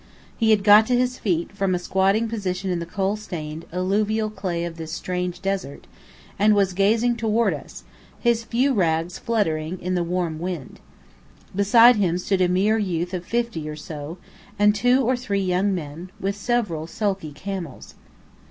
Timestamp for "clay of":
4.31-4.77